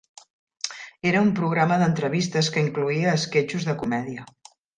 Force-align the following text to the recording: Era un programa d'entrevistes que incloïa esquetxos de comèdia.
Era 1.09 1.21
un 1.25 1.29
programa 1.39 1.77
d'entrevistes 1.81 2.49
que 2.57 2.65
incloïa 2.65 3.15
esquetxos 3.19 3.69
de 3.71 3.79
comèdia. 3.85 4.27